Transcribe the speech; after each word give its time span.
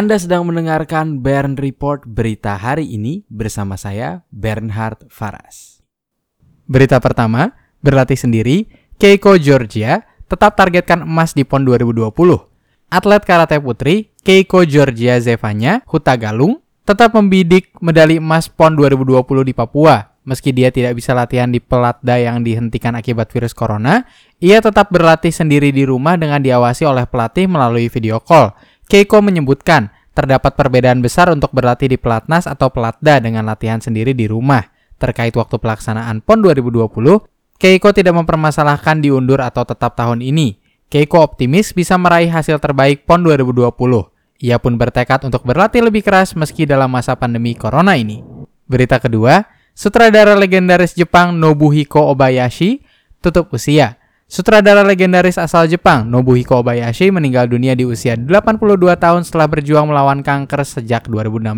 Anda 0.00 0.16
sedang 0.16 0.48
mendengarkan 0.48 1.20
Bern 1.20 1.60
Report 1.60 2.08
berita 2.08 2.56
hari 2.56 2.88
ini 2.88 3.28
bersama 3.28 3.76
saya 3.76 4.24
Bernhard 4.32 5.04
Faras. 5.12 5.84
Berita 6.64 6.96
pertama, 7.04 7.52
berlatih 7.84 8.16
sendiri, 8.16 8.64
Keiko 8.96 9.36
Georgia 9.36 10.08
tetap 10.24 10.56
targetkan 10.56 11.04
emas 11.04 11.36
di 11.36 11.44
PON 11.44 11.68
2020. 11.68 12.16
Atlet 12.88 13.22
karate 13.28 13.60
putri 13.60 14.16
Keiko 14.24 14.64
Georgia 14.64 15.20
Zevanya 15.20 15.84
Hutagalung 15.84 16.64
tetap 16.88 17.12
membidik 17.12 17.68
medali 17.84 18.16
emas 18.16 18.48
PON 18.48 18.80
2020 18.80 19.20
di 19.44 19.52
Papua. 19.52 20.16
Meski 20.24 20.56
dia 20.56 20.72
tidak 20.72 20.96
bisa 20.96 21.12
latihan 21.12 21.52
di 21.52 21.60
pelatda 21.60 22.16
yang 22.16 22.40
dihentikan 22.40 22.96
akibat 22.96 23.28
virus 23.28 23.52
corona, 23.52 24.08
ia 24.40 24.64
tetap 24.64 24.88
berlatih 24.88 25.28
sendiri 25.28 25.68
di 25.76 25.84
rumah 25.84 26.16
dengan 26.16 26.40
diawasi 26.40 26.88
oleh 26.88 27.04
pelatih 27.04 27.52
melalui 27.52 27.92
video 27.92 28.16
call. 28.16 28.56
Keiko 28.90 29.22
menyebutkan, 29.22 29.94
terdapat 30.16 30.58
perbedaan 30.58 30.98
besar 31.00 31.30
untuk 31.30 31.54
berlatih 31.54 31.90
di 31.90 31.98
pelatnas 31.98 32.50
atau 32.50 32.72
pelatda 32.72 33.22
dengan 33.22 33.46
latihan 33.46 33.78
sendiri 33.78 34.16
di 34.16 34.26
rumah. 34.26 34.66
Terkait 35.00 35.32
waktu 35.32 35.56
pelaksanaan 35.56 36.20
PON 36.20 36.44
2020, 36.44 36.90
Keiko 37.60 37.92
tidak 37.92 38.16
mempermasalahkan 38.16 39.04
diundur 39.04 39.44
atau 39.44 39.68
tetap 39.68 39.92
tahun 39.92 40.24
ini. 40.24 40.56
Keiko 40.88 41.20
optimis 41.20 41.76
bisa 41.76 42.00
meraih 42.00 42.32
hasil 42.32 42.56
terbaik 42.56 43.04
PON 43.04 43.28
2020. 43.28 43.68
Ia 44.40 44.56
pun 44.56 44.80
bertekad 44.80 45.28
untuk 45.28 45.44
berlatih 45.44 45.84
lebih 45.84 46.00
keras 46.00 46.32
meski 46.32 46.64
dalam 46.64 46.88
masa 46.88 47.12
pandemi 47.20 47.52
corona 47.52 48.00
ini. 48.00 48.24
Berita 48.64 48.96
kedua, 48.96 49.44
sutradara 49.76 50.32
legendaris 50.32 50.96
Jepang 50.96 51.36
Nobuhiko 51.36 52.08
Obayashi 52.08 52.80
tutup 53.20 53.52
usia. 53.52 53.99
Sutradara 54.30 54.86
legendaris 54.86 55.42
asal 55.42 55.66
Jepang, 55.66 56.06
Nobuhiko 56.06 56.62
Obayashi 56.62 57.10
meninggal 57.10 57.50
dunia 57.50 57.74
di 57.74 57.82
usia 57.82 58.14
82 58.14 58.62
tahun 58.94 59.26
setelah 59.26 59.50
berjuang 59.50 59.90
melawan 59.90 60.22
kanker 60.22 60.62
sejak 60.62 61.10
2016. 61.10 61.50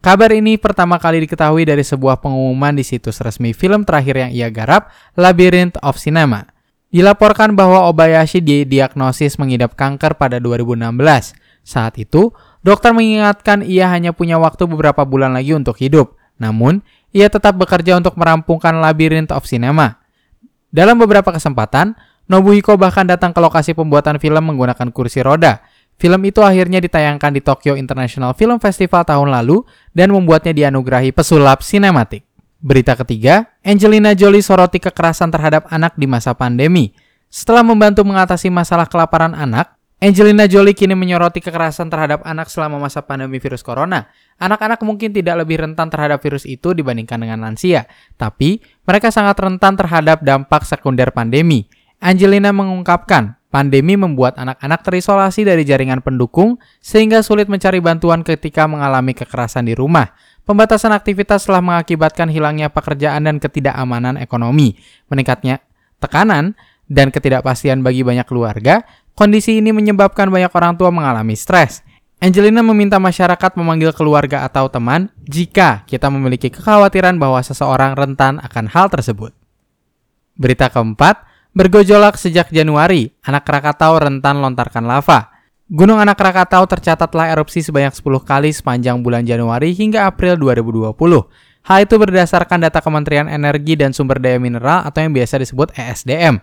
Kabar 0.00 0.32
ini 0.32 0.56
pertama 0.56 0.96
kali 0.96 1.20
diketahui 1.28 1.68
dari 1.68 1.84
sebuah 1.84 2.24
pengumuman 2.24 2.72
di 2.72 2.80
situs 2.80 3.20
resmi 3.20 3.52
film 3.52 3.84
terakhir 3.84 4.24
yang 4.24 4.32
ia 4.32 4.48
garap, 4.48 4.88
Labyrinth 5.20 5.76
of 5.84 6.00
Cinema. 6.00 6.48
Dilaporkan 6.88 7.52
bahwa 7.52 7.84
Obayashi 7.92 8.40
didiagnosis 8.40 9.36
mengidap 9.36 9.76
kanker 9.76 10.16
pada 10.16 10.40
2016. 10.40 10.96
Saat 11.60 12.00
itu, 12.00 12.32
dokter 12.64 12.96
mengingatkan 12.96 13.60
ia 13.60 13.92
hanya 13.92 14.16
punya 14.16 14.40
waktu 14.40 14.64
beberapa 14.64 15.04
bulan 15.04 15.36
lagi 15.36 15.52
untuk 15.52 15.76
hidup. 15.76 16.16
Namun, 16.40 16.80
ia 17.12 17.28
tetap 17.28 17.60
bekerja 17.60 18.00
untuk 18.00 18.16
merampungkan 18.16 18.80
Labyrinth 18.80 19.28
of 19.28 19.44
Cinema. 19.44 20.01
Dalam 20.72 20.96
beberapa 20.96 21.28
kesempatan, 21.28 21.94
Nobuhiko 22.32 22.80
bahkan 22.80 23.04
datang 23.04 23.36
ke 23.36 23.40
lokasi 23.44 23.76
pembuatan 23.76 24.16
film 24.16 24.40
menggunakan 24.40 24.88
kursi 24.88 25.20
roda. 25.20 25.60
Film 26.00 26.24
itu 26.24 26.40
akhirnya 26.40 26.80
ditayangkan 26.80 27.28
di 27.28 27.44
Tokyo 27.44 27.76
International 27.76 28.32
Film 28.32 28.56
Festival 28.56 29.04
tahun 29.04 29.28
lalu 29.28 29.62
dan 29.92 30.08
membuatnya 30.10 30.56
dianugerahi 30.56 31.12
pesulap 31.12 31.60
sinematik. 31.60 32.24
Berita 32.62 32.96
ketiga, 32.96 33.52
Angelina 33.60 34.16
Jolie 34.16 34.40
soroti 34.40 34.80
kekerasan 34.80 35.28
terhadap 35.28 35.68
anak 35.68 35.92
di 36.00 36.08
masa 36.08 36.32
pandemi. 36.32 36.96
Setelah 37.28 37.66
membantu 37.66 38.06
mengatasi 38.06 38.48
masalah 38.48 38.88
kelaparan 38.88 39.36
anak, 39.36 39.76
Angelina 40.02 40.50
Jolie 40.50 40.74
kini 40.74 40.98
menyoroti 40.98 41.38
kekerasan 41.38 41.86
terhadap 41.86 42.26
anak 42.26 42.50
selama 42.50 42.74
masa 42.74 43.06
pandemi 43.06 43.38
virus 43.38 43.62
corona. 43.62 44.10
Anak-anak 44.42 44.82
mungkin 44.82 45.14
tidak 45.14 45.46
lebih 45.46 45.62
rentan 45.62 45.94
terhadap 45.94 46.18
virus 46.18 46.42
itu 46.42 46.74
dibandingkan 46.74 47.22
dengan 47.22 47.38
lansia, 47.38 47.86
tapi 48.18 48.58
mereka 48.82 49.14
sangat 49.14 49.38
rentan 49.38 49.78
terhadap 49.78 50.26
dampak 50.26 50.66
sekunder 50.66 51.14
pandemi. 51.14 51.70
Angelina 52.02 52.50
mengungkapkan, 52.50 53.38
pandemi 53.54 53.94
membuat 53.94 54.42
anak-anak 54.42 54.82
terisolasi 54.82 55.46
dari 55.46 55.62
jaringan 55.62 56.02
pendukung 56.02 56.58
sehingga 56.82 57.22
sulit 57.22 57.46
mencari 57.46 57.78
bantuan 57.78 58.26
ketika 58.26 58.66
mengalami 58.66 59.14
kekerasan 59.14 59.70
di 59.70 59.78
rumah. 59.78 60.10
Pembatasan 60.42 60.90
aktivitas 60.90 61.46
telah 61.46 61.62
mengakibatkan 61.62 62.26
hilangnya 62.26 62.74
pekerjaan 62.74 63.22
dan 63.22 63.38
ketidakamanan 63.38 64.18
ekonomi, 64.18 64.74
meningkatnya 65.06 65.62
tekanan 66.02 66.58
dan 66.92 67.08
ketidakpastian 67.08 67.80
bagi 67.80 68.04
banyak 68.04 68.28
keluarga, 68.28 68.84
Kondisi 69.12 69.60
ini 69.60 69.76
menyebabkan 69.76 70.32
banyak 70.32 70.48
orang 70.56 70.72
tua 70.80 70.88
mengalami 70.88 71.36
stres. 71.36 71.84
Angelina 72.22 72.64
meminta 72.64 72.96
masyarakat 72.96 73.58
memanggil 73.58 73.92
keluarga 73.92 74.46
atau 74.46 74.70
teman 74.72 75.10
jika 75.26 75.84
kita 75.84 76.08
memiliki 76.08 76.48
kekhawatiran 76.48 77.18
bahwa 77.18 77.42
seseorang 77.42 77.98
rentan 77.98 78.40
akan 78.40 78.70
hal 78.70 78.88
tersebut. 78.88 79.34
Berita 80.38 80.72
keempat, 80.72 81.28
bergojolak 81.52 82.16
sejak 82.16 82.48
Januari, 82.54 83.12
anak 83.26 83.44
Krakatau 83.44 84.00
rentan 84.00 84.40
lontarkan 84.40 84.86
lava. 84.86 85.28
Gunung 85.72 86.00
Anak 86.00 86.20
Krakatau 86.20 86.68
tercatatlah 86.68 87.32
erupsi 87.32 87.64
sebanyak 87.64 87.96
10 87.96 88.22
kali 88.24 88.52
sepanjang 88.52 89.00
bulan 89.00 89.24
Januari 89.24 89.72
hingga 89.72 90.04
April 90.08 90.36
2020. 90.40 90.94
Hal 91.62 91.78
itu 91.84 91.94
berdasarkan 91.96 92.64
data 92.64 92.82
Kementerian 92.82 93.30
Energi 93.30 93.78
dan 93.78 93.96
Sumber 93.96 94.20
Daya 94.20 94.36
Mineral 94.36 94.84
atau 94.84 95.00
yang 95.00 95.14
biasa 95.14 95.40
disebut 95.40 95.72
ESDM. 95.78 96.42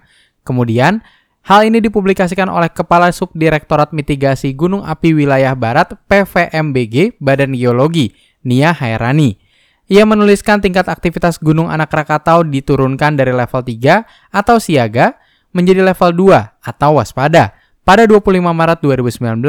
Kemudian, 0.49 1.05
Hal 1.49 1.65
ini 1.65 1.79
dipublikasikan 1.79 2.51
oleh 2.51 2.67
Kepala 2.69 3.09
Subdirektorat 3.09 3.95
Mitigasi 3.95 4.51
Gunung 4.53 4.83
Api 4.83 5.15
Wilayah 5.15 5.55
Barat 5.55 5.95
PVMBG 6.05 7.17
Badan 7.17 7.55
Geologi, 7.55 8.11
Nia 8.43 8.75
Hairani. 8.75 9.39
Ia 9.89 10.05
menuliskan 10.05 10.61
tingkat 10.61 10.85
aktivitas 10.85 11.41
Gunung 11.41 11.71
Anak 11.71 11.89
Rakatau 11.89 12.45
diturunkan 12.45 13.17
dari 13.17 13.33
level 13.33 13.65
3 13.65 14.05
atau 14.29 14.61
siaga 14.61 15.17
menjadi 15.49 15.81
level 15.81 16.29
2 16.29 16.61
atau 16.61 17.01
waspada 17.01 17.57
pada 17.81 18.05
25 18.05 18.45
Maret 18.45 18.79
2019. 18.85 19.41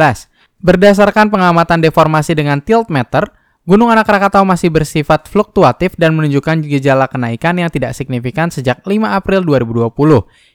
Berdasarkan 0.65 1.29
pengamatan 1.29 1.85
deformasi 1.85 2.33
dengan 2.33 2.65
tilt 2.65 2.89
meter, 2.89 3.29
Gunung 3.69 3.93
Anak 3.93 4.09
Rakatau 4.09 4.41
masih 4.49 4.73
bersifat 4.73 5.29
fluktuatif 5.29 5.93
dan 6.01 6.17
menunjukkan 6.17 6.65
gejala 6.65 7.05
kenaikan 7.13 7.61
yang 7.61 7.69
tidak 7.69 7.93
signifikan 7.93 8.49
sejak 8.49 8.81
5 8.81 8.97
April 9.05 9.45
2020 9.45 9.93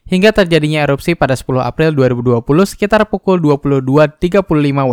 hingga 0.09 0.33
terjadinya 0.33 0.89
erupsi 0.89 1.13
pada 1.13 1.38
10 1.38 1.69
April 1.69 1.93
2020 1.93 2.41
sekitar 2.66 3.05
pukul 3.05 3.38
22.35 3.45 4.41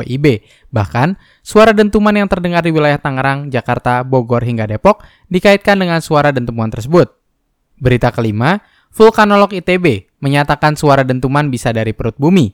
WIB. 0.04 0.44
Bahkan, 0.68 1.16
suara 1.40 1.72
dentuman 1.72 2.12
yang 2.12 2.28
terdengar 2.28 2.60
di 2.60 2.68
wilayah 2.68 3.00
Tangerang, 3.00 3.48
Jakarta, 3.48 4.04
Bogor 4.04 4.44
hingga 4.44 4.68
Depok 4.68 5.00
dikaitkan 5.32 5.80
dengan 5.80 6.04
suara 6.04 6.36
dentuman 6.36 6.68
tersebut. 6.68 7.08
Berita 7.80 8.12
kelima, 8.12 8.60
vulkanolog 8.92 9.56
ITB 9.56 10.20
menyatakan 10.20 10.76
suara 10.76 11.00
dentuman 11.00 11.48
bisa 11.48 11.72
dari 11.72 11.96
perut 11.96 12.20
bumi. 12.20 12.52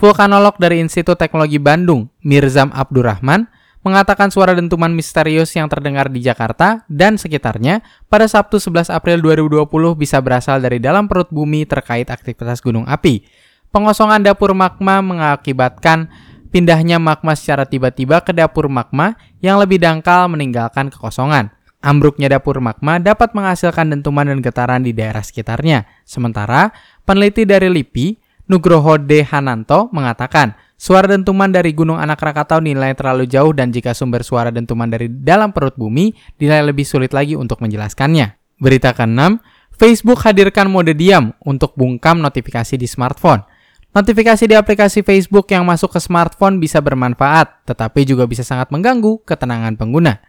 Vulkanolog 0.00 0.56
dari 0.56 0.80
Institut 0.80 1.20
Teknologi 1.20 1.60
Bandung, 1.60 2.08
Mirzam 2.24 2.72
Abdurrahman, 2.72 3.52
mengatakan 3.84 4.32
suara 4.32 4.56
dentuman 4.56 4.88
misterius 4.90 5.52
yang 5.52 5.68
terdengar 5.68 6.08
di 6.08 6.24
Jakarta 6.24 6.88
dan 6.88 7.20
sekitarnya 7.20 7.84
pada 8.08 8.24
Sabtu 8.24 8.56
11 8.56 8.88
April 8.88 9.20
2020 9.20 9.68
bisa 9.94 10.18
berasal 10.24 10.64
dari 10.64 10.80
dalam 10.80 11.04
perut 11.04 11.28
bumi 11.28 11.68
terkait 11.68 12.08
aktivitas 12.08 12.64
gunung 12.64 12.88
api. 12.88 13.28
Pengosongan 13.68 14.24
dapur 14.24 14.56
magma 14.56 15.04
mengakibatkan 15.04 16.08
pindahnya 16.48 16.96
magma 16.96 17.36
secara 17.36 17.68
tiba-tiba 17.68 18.24
ke 18.24 18.32
dapur 18.32 18.72
magma 18.72 19.20
yang 19.44 19.60
lebih 19.60 19.76
dangkal 19.76 20.32
meninggalkan 20.32 20.88
kekosongan. 20.88 21.52
Ambruknya 21.84 22.32
dapur 22.32 22.64
magma 22.64 22.96
dapat 22.96 23.36
menghasilkan 23.36 23.92
dentuman 23.92 24.24
dan 24.24 24.40
getaran 24.40 24.80
di 24.80 24.96
daerah 24.96 25.20
sekitarnya. 25.20 25.84
Sementara, 26.08 26.72
peneliti 27.04 27.44
dari 27.44 27.68
LIPI, 27.68 28.16
Nugroho 28.48 28.96
D. 28.96 29.20
Hananto, 29.20 29.92
mengatakan 29.92 30.56
Suara 30.84 31.08
dentuman 31.08 31.48
dari 31.48 31.72
Gunung 31.72 31.96
Anak 31.96 32.20
Rakatau 32.20 32.60
dinilai 32.60 32.92
terlalu 32.92 33.24
jauh 33.24 33.56
dan 33.56 33.72
jika 33.72 33.96
sumber 33.96 34.20
suara 34.20 34.52
dentuman 34.52 34.84
dari 34.84 35.08
dalam 35.08 35.48
perut 35.48 35.72
bumi 35.80 36.12
dinilai 36.36 36.60
lebih 36.60 36.84
sulit 36.84 37.16
lagi 37.16 37.32
untuk 37.32 37.64
menjelaskannya. 37.64 38.36
Berita 38.60 38.92
ke-6, 38.92 39.40
Facebook 39.80 40.20
hadirkan 40.28 40.68
mode 40.68 40.92
diam 40.92 41.32
untuk 41.40 41.72
bungkam 41.72 42.20
notifikasi 42.20 42.76
di 42.76 42.84
smartphone. 42.84 43.40
Notifikasi 43.96 44.44
di 44.44 44.52
aplikasi 44.52 45.00
Facebook 45.00 45.48
yang 45.56 45.64
masuk 45.64 45.88
ke 45.88 46.04
smartphone 46.04 46.60
bisa 46.60 46.84
bermanfaat, 46.84 47.64
tetapi 47.64 48.04
juga 48.04 48.28
bisa 48.28 48.44
sangat 48.44 48.68
mengganggu 48.68 49.24
ketenangan 49.24 49.80
pengguna. 49.80 50.20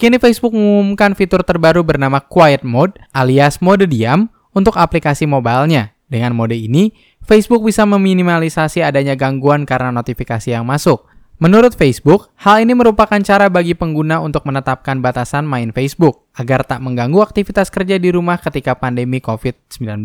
Kini 0.00 0.16
Facebook 0.16 0.56
mengumumkan 0.56 1.12
fitur 1.12 1.44
terbaru 1.44 1.84
bernama 1.84 2.24
Quiet 2.24 2.64
Mode 2.64 2.96
alias 3.12 3.60
mode 3.60 3.84
diam 3.84 4.32
untuk 4.56 4.80
aplikasi 4.80 5.28
mobilenya. 5.28 5.92
Dengan 6.10 6.34
mode 6.34 6.58
ini, 6.58 6.90
Facebook 7.24 7.62
bisa 7.62 7.86
meminimalisasi 7.86 8.82
adanya 8.82 9.14
gangguan 9.14 9.62
karena 9.68 9.94
notifikasi 9.94 10.50
yang 10.50 10.66
masuk. 10.66 11.06
Menurut 11.40 11.72
Facebook, 11.72 12.28
hal 12.36 12.60
ini 12.60 12.76
merupakan 12.76 13.16
cara 13.24 13.48
bagi 13.48 13.72
pengguna 13.72 14.20
untuk 14.20 14.44
menetapkan 14.44 15.00
batasan 15.00 15.48
main 15.48 15.72
Facebook 15.72 16.28
agar 16.36 16.68
tak 16.68 16.84
mengganggu 16.84 17.16
aktivitas 17.24 17.72
kerja 17.72 17.96
di 17.96 18.12
rumah 18.12 18.36
ketika 18.36 18.76
pandemi 18.76 19.24
COVID-19. 19.24 20.04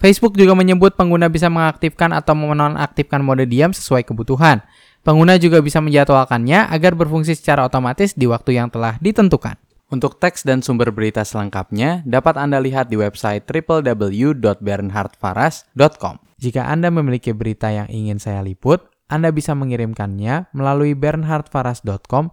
Facebook 0.00 0.34
juga 0.34 0.58
menyebut 0.58 0.98
pengguna 0.98 1.30
bisa 1.30 1.46
mengaktifkan 1.46 2.10
atau 2.10 2.34
menonaktifkan 2.34 3.22
mode 3.22 3.46
diam 3.46 3.70
sesuai 3.70 4.02
kebutuhan. 4.02 4.58
Pengguna 5.06 5.38
juga 5.38 5.62
bisa 5.62 5.78
menjadwalkannya 5.78 6.66
agar 6.66 6.98
berfungsi 6.98 7.38
secara 7.38 7.70
otomatis 7.70 8.18
di 8.18 8.26
waktu 8.26 8.58
yang 8.58 8.74
telah 8.74 8.98
ditentukan. 8.98 9.54
Untuk 9.90 10.22
teks 10.22 10.46
dan 10.46 10.62
sumber 10.62 10.94
berita 10.94 11.26
selengkapnya 11.26 12.06
dapat 12.06 12.38
Anda 12.38 12.62
lihat 12.62 12.94
di 12.94 12.96
website 12.96 13.42
www.bernhardfaras.com. 13.42 16.14
Jika 16.38 16.62
Anda 16.62 16.94
memiliki 16.94 17.34
berita 17.34 17.74
yang 17.74 17.90
ingin 17.90 18.22
saya 18.22 18.38
liput, 18.46 18.86
Anda 19.10 19.34
bisa 19.34 19.58
mengirimkannya 19.58 20.54
melalui 20.54 20.94
bernhardfaras.com 20.94 22.30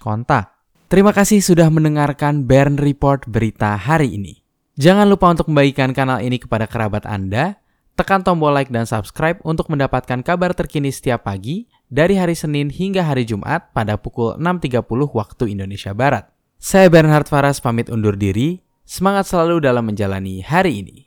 kontak. 0.00 0.56
Terima 0.88 1.12
kasih 1.12 1.44
sudah 1.44 1.68
mendengarkan 1.68 2.48
Bern 2.48 2.80
Report 2.80 3.28
berita 3.28 3.76
hari 3.76 4.16
ini. 4.16 4.40
Jangan 4.80 5.04
lupa 5.04 5.36
untuk 5.36 5.52
membagikan 5.52 5.92
kanal 5.92 6.24
ini 6.24 6.40
kepada 6.40 6.64
kerabat 6.64 7.04
Anda, 7.04 7.60
tekan 7.92 8.24
tombol 8.24 8.56
like 8.56 8.72
dan 8.72 8.88
subscribe 8.88 9.36
untuk 9.44 9.68
mendapatkan 9.68 10.24
kabar 10.24 10.56
terkini 10.56 10.88
setiap 10.88 11.28
pagi 11.28 11.68
dari 11.92 12.16
hari 12.16 12.32
Senin 12.32 12.72
hingga 12.72 13.04
hari 13.04 13.28
Jumat 13.28 13.76
pada 13.76 14.00
pukul 14.00 14.40
6.30 14.40 14.80
waktu 15.12 15.52
Indonesia 15.52 15.92
Barat. 15.92 16.35
Saya 16.56 16.88
Bernhard 16.88 17.28
Faras 17.28 17.60
pamit 17.60 17.92
undur 17.92 18.16
diri, 18.16 18.64
semangat 18.82 19.28
selalu 19.28 19.60
dalam 19.60 19.86
menjalani 19.86 20.40
hari 20.40 20.80
ini. 20.82 21.05